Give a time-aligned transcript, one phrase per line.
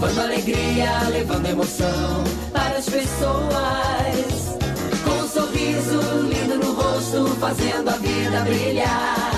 [0.00, 4.58] levando alegria, levando emoção para as pessoas.
[5.04, 9.32] Com um sorriso lindo no rosto, fazendo a vida brilhar.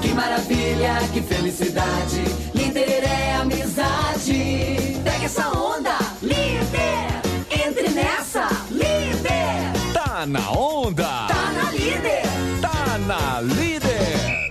[0.00, 2.24] Que maravilha, que felicidade,
[2.54, 4.98] líder é amizade.
[5.04, 7.20] Pega essa onda, líder,
[7.66, 9.92] entre nessa, líder.
[9.92, 11.26] Tá na onda.
[11.28, 12.22] Tá na líder,
[12.62, 14.50] Tá na líder.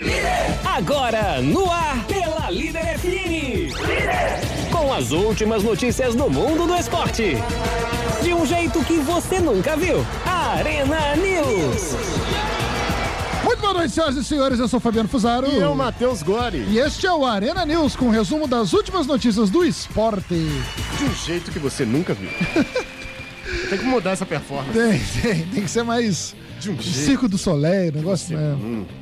[0.00, 4.59] líder, Agora no ar pela Líder FM.
[4.80, 7.36] Com as últimas notícias do mundo do esporte.
[8.22, 9.98] De um jeito que você nunca viu.
[10.24, 11.94] Arena News.
[13.44, 14.58] Muito boa noite, senhoras e senhores.
[14.58, 15.46] Eu sou Fabiano Fusaro.
[15.50, 16.64] E eu, Matheus Gori.
[16.66, 20.34] E este é o Arena News com um resumo das últimas notícias do esporte.
[20.96, 22.30] De um jeito que você nunca viu.
[23.68, 24.72] Tem que mudar essa performance.
[24.72, 28.56] Tem, tem, tem que ser mais De um jeito Circo do Soleil, negócio né?
[28.58, 28.94] nunca.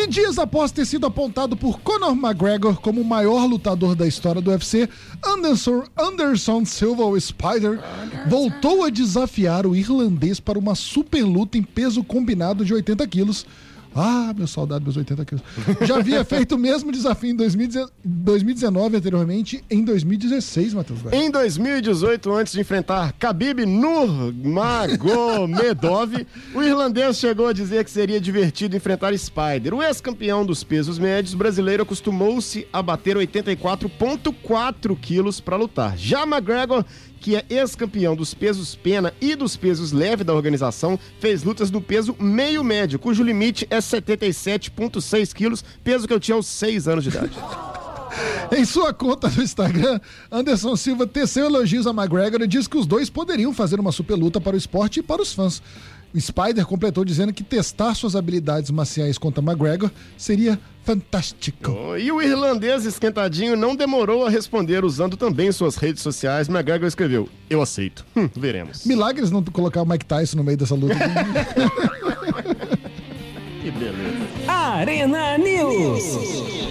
[0.00, 4.40] E dias após ter sido apontado por Conor McGregor como o maior lutador da história
[4.40, 4.88] do UFC,
[5.26, 7.80] Anderson, Anderson Silva, o Spider,
[8.28, 13.44] voltou a desafiar o irlandês para uma super luta em peso combinado de 80 quilos.
[13.98, 15.42] Ah, meu saudade dos 80 quilos.
[15.86, 21.02] Já havia feito o mesmo desafio em 2019 2019 anteriormente, em 2016, Matheus.
[21.02, 21.16] Guarda.
[21.16, 28.76] Em 2018, antes de enfrentar Khabib Nurmagomedov, o irlandês chegou a dizer que seria divertido
[28.76, 29.74] enfrentar Spider.
[29.74, 35.96] O ex-campeão dos pesos médios brasileiro acostumou-se a bater 84,4 quilos para lutar.
[35.96, 36.84] Já McGregor,
[37.18, 41.80] que é ex-campeão dos pesos pena e dos pesos leve da organização, fez lutas no
[41.80, 47.04] peso meio médio, cujo limite é 77,6 quilos, peso que eu tinha aos 6 anos
[47.04, 47.36] de idade.
[48.50, 52.86] Em sua conta no Instagram, Anderson Silva teceu elogios a McGregor e disse que os
[52.86, 55.62] dois poderiam fazer uma super luta para o esporte e para os fãs.
[56.14, 61.70] O Spider completou dizendo que testar suas habilidades marciais contra McGregor seria fantástico.
[61.70, 66.48] Oh, E o irlandês esquentadinho não demorou a responder usando também suas redes sociais.
[66.48, 68.06] McGregor escreveu: Eu aceito.
[68.16, 68.84] Hum, veremos.
[68.86, 70.94] Milagres não colocar o Mike Tyson no meio dessa luta.
[73.60, 74.28] Que beleza.
[74.46, 76.67] Arena News.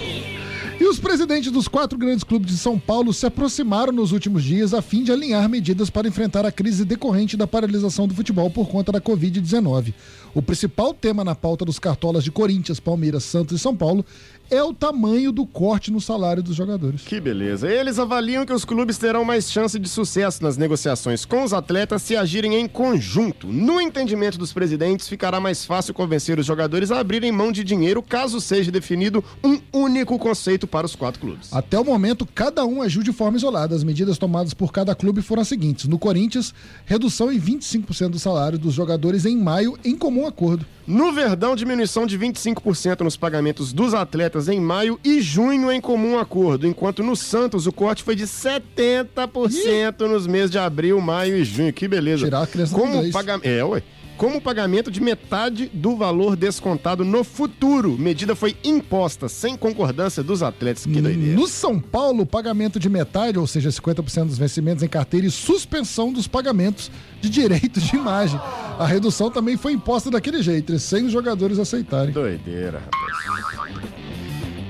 [0.79, 4.75] E os presidentes dos quatro grandes clubes de São Paulo se aproximaram nos últimos dias
[4.75, 8.67] a fim de alinhar medidas para enfrentar a crise decorrente da paralisação do futebol por
[8.67, 9.91] conta da Covid-19.
[10.35, 14.05] O principal tema na pauta dos cartolas de Corinthians, Palmeiras, Santos e São Paulo
[14.51, 17.01] é o tamanho do corte no salário dos jogadores.
[17.01, 17.67] Que beleza.
[17.67, 22.03] Eles avaliam que os clubes terão mais chance de sucesso nas negociações com os atletas
[22.03, 23.47] se agirem em conjunto.
[23.47, 28.01] No entendimento dos presidentes, ficará mais fácil convencer os jogadores a abrirem mão de dinheiro
[28.01, 31.51] caso seja definido um único conceito para os quatro clubes.
[31.53, 33.75] Até o momento, cada um agiu de forma isolada.
[33.75, 36.53] As medidas tomadas por cada clube foram as seguintes: no Corinthians,
[36.85, 40.65] redução em 25% do salário dos jogadores em maio, em comum acordo.
[40.85, 46.17] No Verdão, diminuição de 25% nos pagamentos dos atletas em maio e junho em comum
[46.17, 51.43] acordo, enquanto no Santos o corte foi de 70% nos meses de abril, maio e
[51.43, 51.73] junho.
[51.73, 52.25] Que beleza.
[52.25, 53.13] Tirar a criança do Como inglês.
[53.13, 53.39] paga...
[53.43, 53.83] É, ué.
[54.17, 57.95] Como pagamento de metade do valor descontado no futuro.
[57.99, 60.85] Medida foi imposta sem concordância dos atletas.
[60.85, 61.39] Que doideira.
[61.39, 66.11] No São Paulo, pagamento de metade, ou seja, 50% dos vencimentos em carteira e suspensão
[66.11, 66.89] dos pagamentos
[67.21, 68.39] de direitos de imagem.
[68.79, 72.11] A redução também foi imposta daquele jeito, sem os jogadores aceitarem.
[72.11, 73.06] Doideira, rapaz.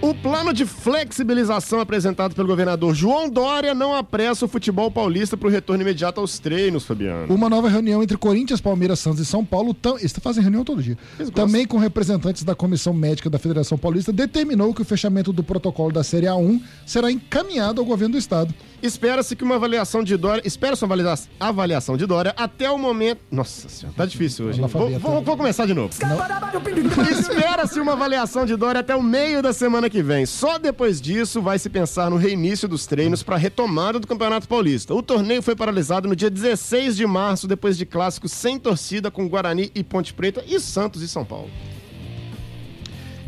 [0.08, 5.48] O plano de flexibilização apresentado pelo governador João Dória não apressa o futebol paulista para
[5.48, 7.34] o retorno imediato aos treinos, Fabiano.
[7.34, 9.98] Uma nova reunião entre Corinthians, Palmeiras, Santos e São Paulo, tam...
[9.98, 10.98] eles fazem reunião todo dia.
[11.36, 15.92] Também com representantes da Comissão Médica da Federação Paulista, determinou que o fechamento do protocolo
[15.92, 18.54] da Série A1 será encaminhado ao governo do estado.
[18.82, 20.42] Espera-se que uma avaliação de Dória.
[20.46, 23.20] Espera-se uma avalia- avaliação de Dória até o momento.
[23.32, 24.62] Nossa senhora, tá difícil hoje.
[24.62, 24.68] hein?
[24.68, 25.90] Vou, vou- vou começar de novo.
[27.12, 30.26] Espera-se uma avaliação de Dória até o meio da semana que vem.
[30.26, 34.48] Só depois disso vai se pensar no reinício dos treinos para a retomada do Campeonato
[34.48, 34.94] Paulista.
[34.94, 39.28] O torneio foi paralisado no dia 16 de março, depois de clássicos sem torcida com
[39.28, 41.50] Guarani e Ponte Preta e Santos e São Paulo.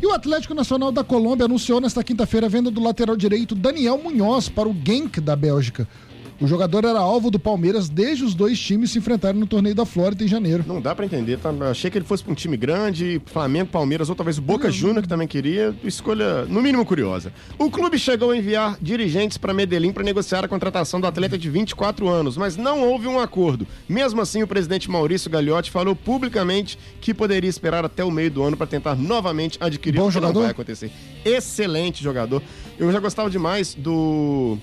[0.02, 3.98] E o Atlético Nacional da Colômbia anunciou nesta quinta-feira a venda do lateral direito Daniel
[3.98, 5.86] Munhoz para o Genk da Bélgica.
[6.40, 9.84] O jogador era alvo do Palmeiras desde os dois times se enfrentarem no torneio da
[9.84, 10.64] Flórida em janeiro.
[10.66, 11.50] Não dá pra entender, tá?
[11.70, 15.02] Achei que ele fosse pra um time grande, Flamengo, Palmeiras, ou talvez o Boca Júnior,
[15.02, 15.74] que também queria.
[15.84, 17.30] Escolha, no mínimo, curiosa.
[17.58, 21.50] O clube chegou a enviar dirigentes para Medellín para negociar a contratação do atleta de
[21.50, 23.66] 24 anos, mas não houve um acordo.
[23.86, 28.42] Mesmo assim, o presidente Maurício Gagliotti falou publicamente que poderia esperar até o meio do
[28.42, 30.32] ano para tentar novamente adquirir Bom o que jogador?
[30.32, 30.90] não vai acontecer.
[31.22, 32.42] Excelente jogador.
[32.78, 34.56] Eu já gostava demais do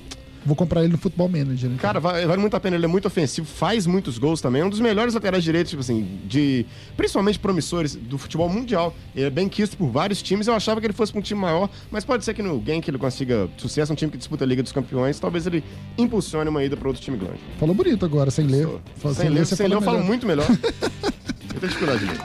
[0.48, 1.66] Vou comprar ele no Futebol Manager.
[1.70, 1.78] Então.
[1.78, 2.78] Cara, vale, vale muito a pena.
[2.78, 4.62] Ele é muito ofensivo, faz muitos gols também.
[4.62, 6.66] É um dos melhores laterais direitos, tipo assim, de.
[6.96, 8.96] Principalmente promissores do futebol mundial.
[9.14, 10.48] Ele é bem quisto por vários times.
[10.48, 12.90] Eu achava que ele fosse pra um time maior, mas pode ser que no Genk
[12.90, 15.20] ele consiga sucesso, um time que disputa a Liga dos Campeões.
[15.20, 15.64] Talvez ele
[15.98, 17.40] impulsione uma ida pra outro time grande.
[17.60, 18.64] Falou bonito agora, sem ler.
[19.02, 20.48] Sou- Sem ler, sem ler eu falo muito melhor.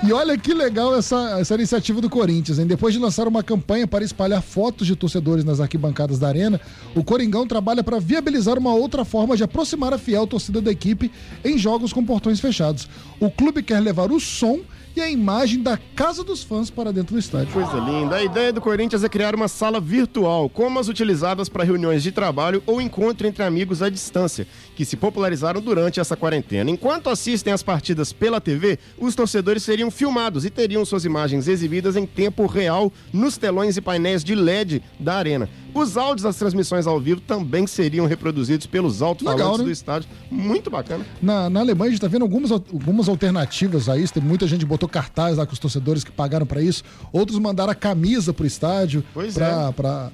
[0.04, 2.66] E olha que legal essa, essa iniciativa do Corinthians, hein?
[2.66, 6.60] Depois de lançar uma campanha para espalhar fotos de torcedores nas arquibancadas da arena,
[6.94, 11.10] o Coringão trabalha para viabilizar uma outra forma de aproximar a fiel torcida da equipe
[11.44, 12.88] em jogos com portões fechados.
[13.20, 14.60] O clube quer levar o som
[14.94, 17.52] e a imagem da casa dos fãs para dentro do estádio.
[17.52, 18.16] Coisa linda.
[18.16, 22.12] A ideia do Corinthians é criar uma sala virtual, como as utilizadas para reuniões de
[22.12, 26.70] trabalho ou encontro entre amigos à distância, que se popularizaram durante essa quarentena.
[26.70, 31.94] Enquanto assistem às partidas pela TV, os torcedores seriam filmados e teriam suas imagens exibidas
[31.96, 35.48] em tempo real nos telões e painéis de LED da arena.
[35.74, 39.64] Os áudios das transmissões ao vivo também seriam reproduzidos pelos alto-falantes né?
[39.64, 40.08] do estádio.
[40.30, 41.04] Muito bacana.
[41.20, 44.12] Na, na Alemanha a gente tá vendo algumas, al- algumas alternativas a isso.
[44.12, 46.82] Tem muita gente que botou cartaz lá com os torcedores que pagaram para isso.
[47.12, 49.72] Outros mandaram a camisa pro estádio Pois pra, é.
[49.72, 50.10] pra,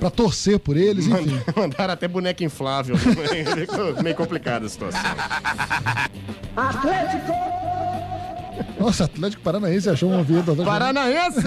[0.00, 1.40] pra torcer por eles, enfim.
[1.54, 2.96] Mandaram até boneca inflável.
[2.96, 3.22] Ficou
[4.02, 5.00] meio complicada a situação.
[8.78, 10.56] Nossa, Atlético Paranaense achou um ouvido.
[10.64, 11.40] Paranaense!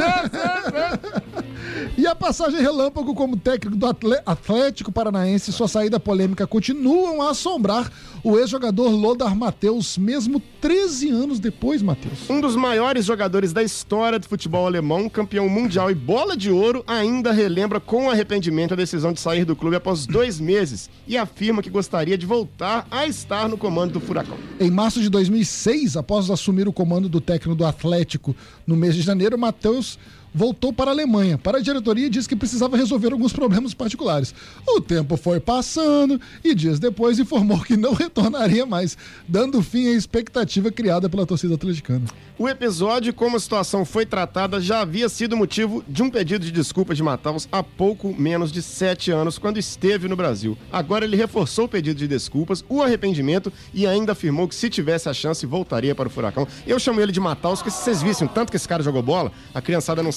[1.95, 3.85] E a passagem relâmpago como técnico do
[4.25, 7.91] Atlético Paranaense, sua saída polêmica continuam a assombrar
[8.23, 12.27] o ex-jogador Lodar Matheus, mesmo 13 anos depois, Matheus.
[12.27, 16.83] Um dos maiores jogadores da história do futebol alemão, campeão mundial e bola de ouro,
[16.87, 21.61] ainda relembra com arrependimento a decisão de sair do clube após dois meses e afirma
[21.61, 24.37] que gostaria de voltar a estar no comando do Furacão.
[24.59, 28.35] Em março de 2006, após assumir o comando do técnico do Atlético
[28.65, 29.99] no mês de janeiro, Matheus
[30.33, 31.37] voltou para a Alemanha.
[31.37, 34.33] Para a diretoria, disse que precisava resolver alguns problemas particulares.
[34.67, 38.97] O tempo foi passando e dias depois informou que não retornaria mais,
[39.27, 42.05] dando fim à expectativa criada pela torcida atleticana.
[42.37, 46.43] O episódio e como a situação foi tratada já havia sido motivo de um pedido
[46.43, 50.57] de desculpa de Mataus há pouco menos de sete anos, quando esteve no Brasil.
[50.71, 55.07] Agora ele reforçou o pedido de desculpas, o arrependimento e ainda afirmou que se tivesse
[55.07, 56.47] a chance voltaria para o Furacão.
[56.65, 59.03] Eu chamo ele de Mataus, porque se vocês vissem o tanto que esse cara jogou
[59.03, 60.11] bola, a criançada não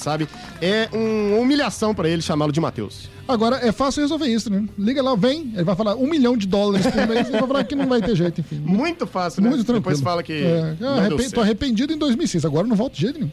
[0.61, 3.09] é um- uma humilhação para ele chamá-lo de Matheus.
[3.29, 4.65] Agora, é fácil resolver isso, né?
[4.79, 7.65] Liga lá, vem, ele vai falar um milhão de dólares por mês, ele vai falar
[7.65, 8.57] que não vai ter jeito, enfim.
[8.65, 9.49] Muito fácil, né?
[9.49, 9.83] Muito tranquilo.
[9.83, 10.77] Depois fala que É,
[11.11, 13.31] eu deu tô arrependido em 2006, agora não volto de jeito nenhum.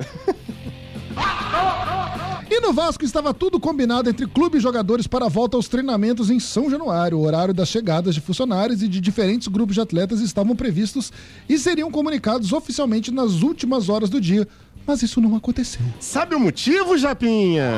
[2.50, 6.30] E no Vasco estava tudo combinado entre clube e jogadores para a volta aos treinamentos
[6.30, 7.18] em São Januário.
[7.18, 11.12] O horário das chegadas de funcionários e de diferentes grupos de atletas estavam previstos
[11.50, 14.48] e seriam comunicados oficialmente nas últimas horas do dia.
[14.86, 15.82] Mas isso não aconteceu.
[16.00, 17.72] Sabe o motivo, Japinha?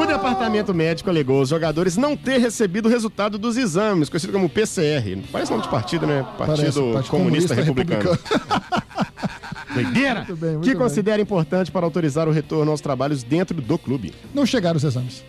[0.00, 4.48] O departamento médico alegou os jogadores não ter recebido o resultado dos exames, conhecido como
[4.48, 5.18] PCR.
[5.30, 6.24] Parece nome de partido, né?
[6.36, 8.18] Partido Parece, Comunista, Comunista Republicano.
[9.74, 10.20] Doideira!
[10.20, 10.78] Muito bem, muito que bem.
[10.78, 14.12] considera importante para autorizar o retorno aos trabalhos dentro do clube.
[14.34, 15.24] Não chegaram os exames.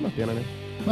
[0.00, 0.42] Uma pena, né?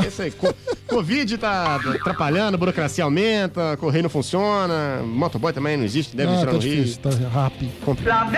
[0.04, 0.54] Esse aí, co-
[0.88, 6.52] Covid tá atrapalhando, burocracia aumenta, correio não funciona, motoboy também não existe, deve ah, tá
[6.52, 6.84] no Rio.
[6.84, 7.70] difícil, tá rápido.
[7.84, 8.32] Complicado.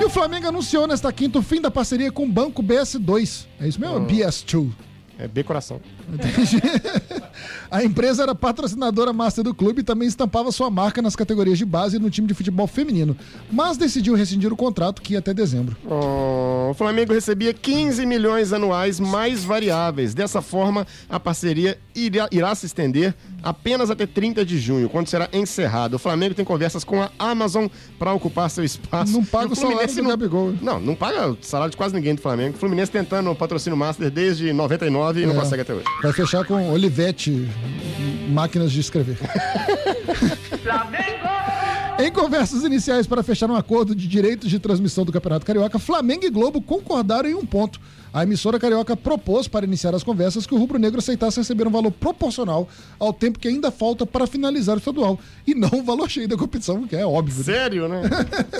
[0.00, 3.46] E o Flamengo anunciou nesta quinta o fim da parceria com o Banco BS2.
[3.60, 4.00] É isso mesmo?
[4.06, 4.70] BS2.
[5.18, 5.80] É B coração.
[6.12, 6.60] Entendi.
[7.70, 11.64] A empresa era patrocinadora master do clube e também estampava sua marca nas categorias de
[11.64, 13.16] base e no time de futebol feminino,
[13.50, 15.76] mas decidiu rescindir o contrato que ia até dezembro.
[15.84, 20.14] Oh, o Flamengo recebia 15 milhões anuais mais variáveis.
[20.14, 25.28] Dessa forma, a parceria irá, irá se estender apenas até 30 de junho, quando será
[25.32, 25.94] encerrado.
[25.94, 27.66] O Flamengo tem conversas com a Amazon
[27.98, 29.12] para ocupar seu espaço.
[29.12, 30.54] Não paga E o salário do não- Gabigol.
[30.62, 32.56] Não, não paga o salário de quase ninguém do Flamengo.
[32.56, 35.36] O Fluminense tentando o patrocínio master desde 99 e não É.
[35.38, 35.84] consegue até hoje.
[36.02, 37.48] Vai fechar com Olivetti,
[38.28, 39.16] máquinas de escrever.
[42.00, 46.24] Em conversas iniciais para fechar um acordo de direitos de transmissão do Campeonato Carioca, Flamengo
[46.24, 47.80] e Globo concordaram em um ponto.
[48.12, 51.90] A emissora carioca propôs para iniciar as conversas que o rubro-negro aceitasse receber um valor
[51.90, 56.26] proporcional ao tempo que ainda falta para finalizar o estadual e não o valor cheio
[56.26, 57.36] da competição, que é óbvio.
[57.38, 57.44] né?
[57.44, 58.02] Sério, né?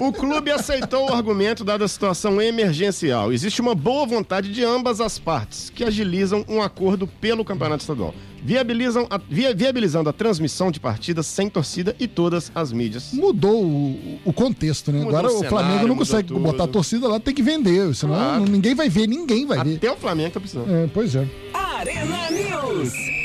[0.00, 3.33] o clube aceitou o argumento dada a situação emergencial.
[3.33, 8.14] Existe uma boa vontade de ambas as partes, que agilizam um acordo pelo campeonato estadual.
[8.40, 13.12] Viabilizam a- via- viabilizando a transmissão de partidas sem torcida e todas as mídias.
[13.12, 15.00] Mudou o, o contexto, né?
[15.00, 16.40] Mudou Agora o o Flamengo cenário, não consegue tudo.
[16.40, 18.45] botar a torcida lá, tem que vender, senão Claro.
[18.45, 19.76] ninguém vai ver, ninguém vai ver.
[19.76, 20.73] Até o Flamengo tá precisando.
[20.75, 21.26] É, pois é.
[21.54, 23.18] Arena News.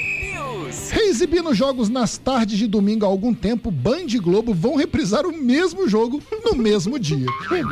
[0.91, 5.35] Reexibindo jogos nas tardes de domingo há algum tempo, Band e Globo vão reprisar o
[5.35, 7.25] mesmo jogo no no mesmo dia.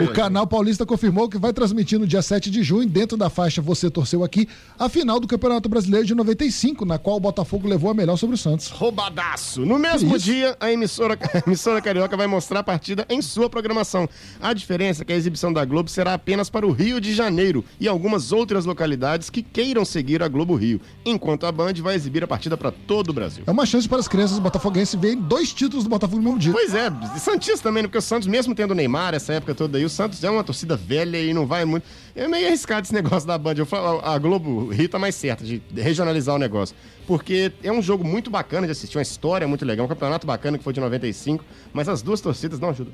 [0.04, 3.62] O canal Paulista confirmou que vai transmitir no dia 7 de junho, dentro da faixa
[3.62, 7.92] Você Torceu Aqui, a final do Campeonato Brasileiro de 95, na qual o Botafogo levou
[7.92, 8.70] a melhor sobre o Santos.
[8.70, 9.66] Roubadaço.
[9.66, 10.26] No mesmo Isso.
[10.26, 14.10] dia, a emissora, a emissora carioca vai mostrar a partida em sua programação.
[14.42, 17.64] A diferença é que a exibição da Globo será apenas para o Rio de Janeiro
[17.80, 22.24] e algumas outras localidades que queiram seguir a Globo Rio, enquanto a Band vai exibir
[22.24, 23.44] a partida para todo o Brasil.
[23.48, 26.52] É uma chance para as crianças botafoguenses verem dois títulos do Botafogo no mesmo dia.
[26.52, 27.88] Pois é, e Santista também, né?
[27.88, 30.44] porque o Santos, mesmo tendo o Neymar essa época toda aí, o Santos é uma
[30.44, 31.84] torcida velha e não vai muito.
[32.16, 33.54] É meio arriscado esse negócio da Band.
[33.58, 36.76] Eu falo, a Globo Rio tá mais certa de regionalizar o negócio.
[37.08, 40.58] Porque é um jogo muito bacana de assistir, uma história muito legal, um campeonato bacana
[40.58, 42.94] que foi de 95, mas as duas torcidas não ajudam.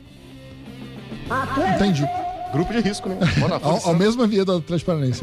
[1.75, 2.08] Entendi.
[2.51, 3.17] Grupo de risco, né?
[3.38, 5.22] Botafogo, Ao, ao mesmo via do Atlético Paranaense.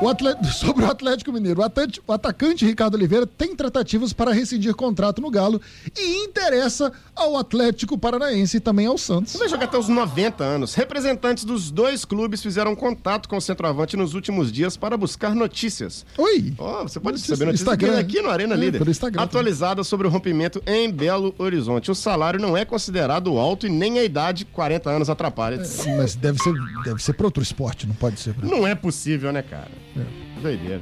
[0.00, 4.32] O atleta- sobre o Atlético Mineiro, o, atleti- o atacante Ricardo Oliveira tem tratativas para
[4.32, 5.60] rescindir contrato no Galo
[5.96, 9.34] e interessa ao Atlético Paranaense e também ao Santos.
[9.36, 10.74] Vai jogar até os 90 anos.
[10.74, 16.06] Representantes dos dois clubes fizeram contato com o centroavante nos últimos dias para buscar notícias.
[16.16, 16.54] Oi!
[16.58, 17.98] Ó, você pode Notícias- saber notícias Instagram.
[17.98, 18.80] aqui no Arena É, Líder.
[19.16, 21.90] Atualizada sobre o rompimento em Belo Horizonte.
[21.90, 25.58] O salário não é considerado alto e nem a idade, 40 anos, atrapalha.
[25.96, 28.32] Mas deve ser, deve ser para outro esporte, não pode ser.
[28.34, 29.68] pra- Não é possível, né, cara?
[30.40, 30.80] Doideira.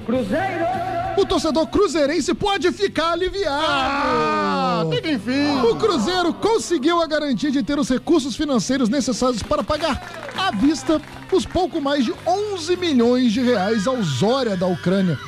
[1.16, 3.64] O torcedor cruzeirense pode ficar aliviado.
[3.66, 5.60] Ah, que enfim.
[5.62, 11.00] O Cruzeiro conseguiu a garantia de ter os recursos financeiros necessários para pagar à vista
[11.32, 15.18] os pouco mais de 11 milhões de reais ao Zória da Ucrânia.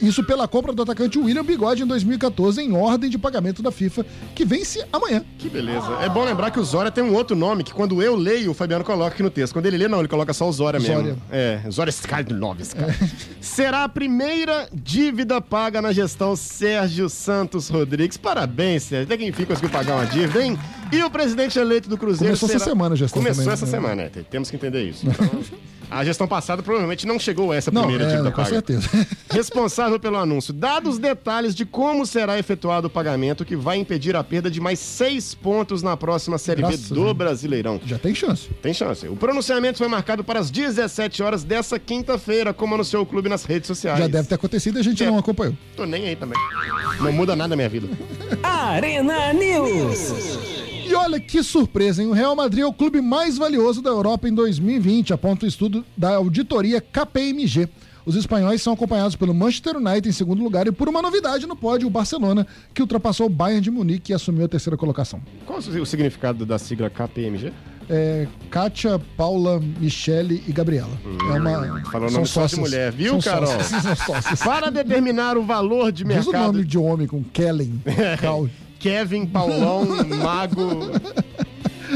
[0.00, 4.04] Isso pela compra do atacante William Bigode em 2014 em ordem de pagamento da FIFA,
[4.34, 5.24] que vence amanhã.
[5.38, 5.86] Que beleza.
[6.02, 8.54] É bom lembrar que o Zória tem um outro nome, que quando eu leio, o
[8.54, 9.52] Fabiano coloca aqui no texto.
[9.52, 10.94] Quando ele lê, não, ele coloca só o Zória mesmo.
[10.96, 11.16] Zória.
[11.30, 12.94] É, Zória Skardlovska.
[13.40, 18.16] Será a primeira dívida paga na gestão Sérgio Santos Rodrigues.
[18.16, 19.04] Parabéns, Sérgio.
[19.06, 20.58] Até que enfim conseguiu pagar uma dívida, hein?
[20.92, 23.66] E o presidente eleito do Cruzeiro Começou essa será- semana a gestão Começou também, essa
[23.66, 23.70] né?
[23.70, 24.08] semana, é.
[24.08, 25.06] Temos que entender isso.
[25.06, 25.28] Então,
[25.90, 28.48] a gestão passada provavelmente não chegou a essa Não, primeira dívida é, com paga.
[28.50, 28.88] certeza.
[29.30, 30.52] Responsável pelo anúncio.
[30.52, 34.78] Dados detalhes de como será efetuado o pagamento, que vai impedir a perda de mais
[34.78, 37.16] seis pontos na próxima Série Graças B a do Deus.
[37.16, 37.80] Brasileirão.
[37.84, 38.48] Já tem chance.
[38.62, 39.06] Tem chance.
[39.08, 43.44] O pronunciamento foi marcado para as 17 horas dessa quinta-feira, como anunciou o clube nas
[43.44, 43.98] redes sociais.
[43.98, 45.06] Já deve ter acontecido e a gente É.
[45.06, 45.56] não acompanhou.
[45.76, 46.38] Tô nem aí também.
[47.00, 47.88] Não muda nada na minha vida.
[48.42, 50.53] Arena News.
[50.86, 52.08] E olha que surpresa, hein?
[52.08, 55.84] O Real Madrid é o clube mais valioso da Europa em 2020, aponta o estudo
[55.96, 57.68] da auditoria KPMG.
[58.06, 61.56] Os espanhóis são acompanhados pelo Manchester United em segundo lugar e por uma novidade no
[61.56, 65.22] pódio, o Barcelona, que ultrapassou o Bayern de Munique e assumiu a terceira colocação.
[65.46, 67.50] Qual o significado da sigla KPMG?
[67.88, 70.90] É, Kátia, Paula, Michele e Gabriela.
[71.04, 71.80] é uma.
[71.90, 73.46] falou nome só de mulher, viu, São Carol?
[73.46, 74.42] sócias, são sócias.
[74.42, 76.52] Para determinar o valor de Diz o mercado.
[76.52, 77.82] nome de homem com Kellen.
[78.20, 78.48] Cal.
[78.84, 79.86] Kevin, Paulão,
[80.22, 80.90] Mago.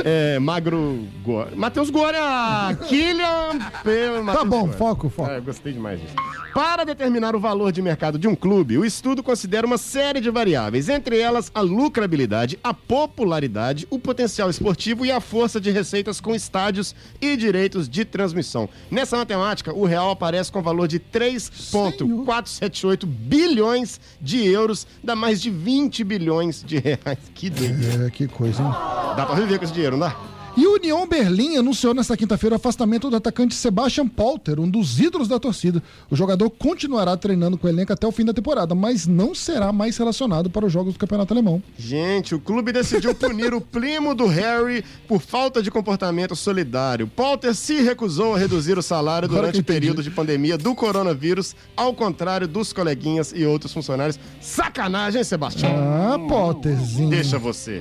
[0.04, 1.54] É, Magro Gore.
[1.56, 3.58] Matheus Goria, Killian.
[3.82, 4.76] P- Matheus Tá bom, Gore.
[4.76, 5.30] foco, foco.
[5.30, 6.14] É, gostei demais disso.
[6.54, 10.28] Para determinar o valor de mercado de um clube, o estudo considera uma série de
[10.30, 16.20] variáveis, entre elas a lucrabilidade, a popularidade, o potencial esportivo e a força de receitas
[16.20, 18.68] com estádios e direitos de transmissão.
[18.90, 25.50] Nessa matemática, o real aparece com valor de 3,478 bilhões de euros, dá mais de
[25.50, 27.18] 20 bilhões de reais.
[27.34, 28.06] Que doideira.
[28.06, 28.70] É, que coisa, hein?
[29.16, 30.16] Dá pra viver com esse dinheiro, dá?
[30.58, 34.98] E o União Berlim anunciou nesta quinta-feira o afastamento do atacante Sebastian Polter, um dos
[34.98, 35.80] ídolos da torcida.
[36.10, 39.72] O jogador continuará treinando com o elenco até o fim da temporada, mas não será
[39.72, 41.62] mais relacionado para os jogos do Campeonato Alemão.
[41.78, 47.06] Gente, o clube decidiu punir o primo do Harry por falta de comportamento solidário.
[47.06, 51.94] Potter se recusou a reduzir o salário durante o período de pandemia do coronavírus, ao
[51.94, 54.18] contrário dos coleguinhas e outros funcionários.
[54.40, 55.70] Sacanagem, Sebastião.
[55.72, 57.10] Ah, Potterzinho.
[57.10, 57.80] Deixa você.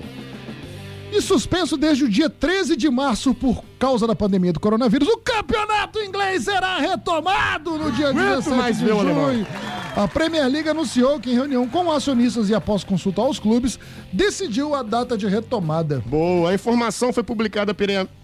[1.21, 5.99] Suspenso desde o dia 13 de março por causa da pandemia do coronavírus, o campeonato
[5.99, 9.47] inglês será retomado no dia Aguento 17 mais de junho.
[9.95, 13.79] A Premier League anunciou que em reunião com acionistas e após consulta aos clubes,
[14.13, 16.03] decidiu a data de retomada.
[16.05, 17.73] Boa, a informação foi publicada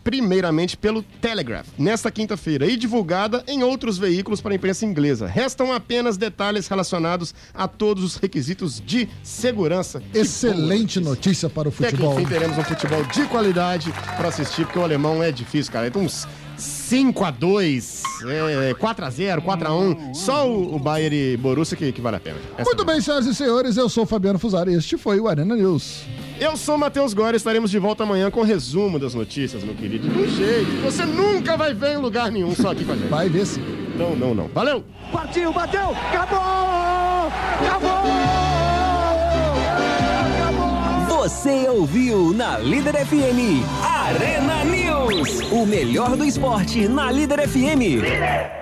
[0.03, 5.25] primeiramente pelo Telegraph nesta quinta-feira e divulgada em outros veículos para a imprensa inglesa.
[5.25, 10.01] Restam apenas detalhes relacionados a todos os requisitos de segurança.
[10.11, 12.19] Que Excelente notícia para o Até que futebol.
[12.19, 15.87] enfim teremos um futebol de qualidade para assistir, porque o alemão é difícil, cara.
[15.87, 18.03] Então, uns 5 a 2
[18.69, 22.01] é, 4 a 0 4 a 1 Só o, o Bayern e Borussia que, que
[22.01, 22.37] vale a pena.
[22.57, 25.27] Essa Muito bem, senhoras e senhores, eu sou o Fabiano Fusari e este foi o
[25.27, 26.03] Arena News.
[26.39, 29.75] Eu sou o Matheus Góes, estaremos de volta amanhã com o resumo das notícias, meu
[29.75, 30.07] querido.
[30.07, 32.95] De um jeito que você nunca vai ver em lugar nenhum, só aqui com a
[32.95, 33.07] gente.
[33.07, 33.59] Vai ver se.
[33.97, 34.47] Não, não, não.
[34.47, 34.83] Valeu!
[35.11, 37.31] Partiu, bateu, acabou!
[37.65, 38.42] Acabou!
[41.23, 45.39] Você ouviu na Líder FM Arena News.
[45.53, 48.53] O melhor do esporte na Líder FM.